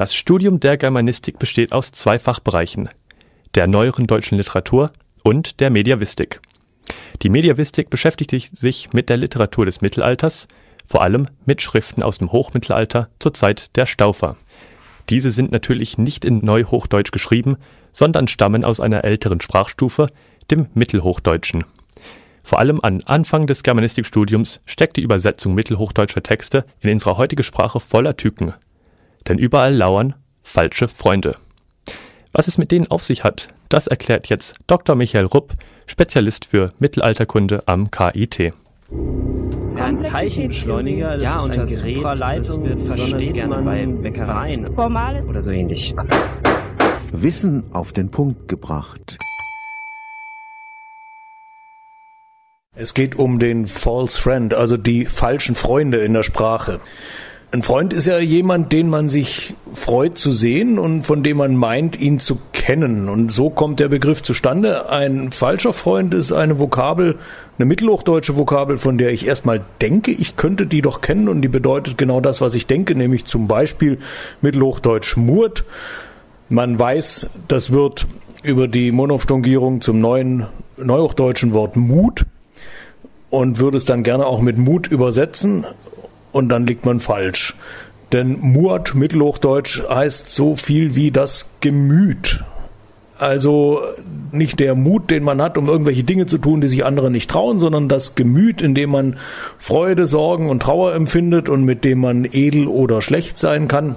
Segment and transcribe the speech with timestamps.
[0.00, 2.88] Das Studium der Germanistik besteht aus zwei Fachbereichen,
[3.54, 4.92] der neueren deutschen Literatur
[5.24, 6.40] und der Mediavistik.
[7.20, 10.48] Die Mediavistik beschäftigt sich mit der Literatur des Mittelalters,
[10.86, 14.38] vor allem mit Schriften aus dem Hochmittelalter zur Zeit der Staufer.
[15.10, 17.58] Diese sind natürlich nicht in Neuhochdeutsch geschrieben,
[17.92, 20.06] sondern stammen aus einer älteren Sprachstufe,
[20.50, 21.64] dem Mittelhochdeutschen.
[22.42, 27.80] Vor allem am Anfang des Germanistikstudiums steckt die Übersetzung mittelhochdeutscher Texte in unserer heutigen Sprache
[27.80, 28.54] voller Tücken.
[29.30, 31.36] Denn überall lauern falsche Freunde.
[32.32, 34.96] Was es mit denen auf sich hat, das erklärt jetzt Dr.
[34.96, 35.52] Michael Rupp,
[35.86, 38.52] Spezialist für Mittelalterkunde am KIT.
[39.76, 44.66] Ein Teilchenbeschleuniger, das ja, ist und ein das Gerät, das wird besonders gerne bei Bäckereien
[45.28, 45.94] oder so ähnlich.
[47.12, 49.16] Wissen auf den Punkt gebracht.
[52.74, 56.80] Es geht um den False Friend, also die falschen Freunde in der Sprache.
[57.52, 61.56] Ein Freund ist ja jemand, den man sich freut zu sehen und von dem man
[61.56, 63.08] meint, ihn zu kennen.
[63.08, 64.88] Und so kommt der Begriff zustande.
[64.88, 67.18] Ein falscher Freund ist eine Vokabel,
[67.58, 71.48] eine mittelhochdeutsche Vokabel, von der ich erstmal denke, ich könnte die doch kennen und die
[71.48, 73.98] bedeutet genau das, was ich denke, nämlich zum Beispiel
[74.42, 75.64] mittelhochdeutsch Murt.
[76.50, 78.06] Man weiß, das wird
[78.44, 82.26] über die Monophthongierung zum neuen neuhochdeutschen Wort Mut
[83.28, 85.66] und würde es dann gerne auch mit Mut übersetzen
[86.32, 87.56] und dann liegt man falsch.
[88.12, 92.44] Denn Muat, Mittelhochdeutsch, heißt so viel wie das Gemüt.
[93.18, 93.82] Also
[94.32, 97.30] nicht der Mut, den man hat, um irgendwelche Dinge zu tun, die sich andere nicht
[97.30, 99.16] trauen, sondern das Gemüt, in dem man
[99.58, 103.96] Freude, Sorgen und Trauer empfindet und mit dem man edel oder schlecht sein kann.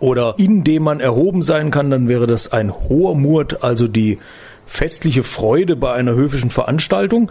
[0.00, 4.18] Oder in dem man erhoben sein kann, dann wäre das ein hoher Mut, also die
[4.66, 7.30] festliche Freude bei einer höfischen Veranstaltung.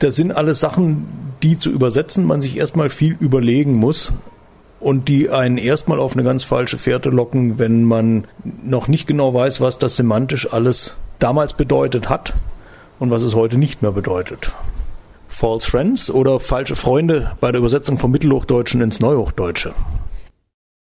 [0.00, 1.06] Das sind alles Sachen,
[1.44, 4.12] die zu übersetzen man sich erstmal viel überlegen muss
[4.80, 8.26] und die einen erstmal auf eine ganz falsche Fährte locken, wenn man
[8.62, 12.32] noch nicht genau weiß, was das semantisch alles damals bedeutet hat
[12.98, 14.52] und was es heute nicht mehr bedeutet.
[15.28, 19.72] False Friends oder falsche Freunde bei der Übersetzung vom Mittelhochdeutschen ins Neuhochdeutsche.